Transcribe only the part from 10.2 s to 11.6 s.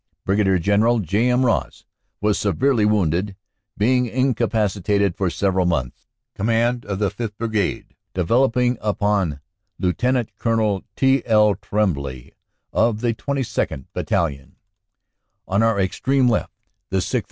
Col. T. L.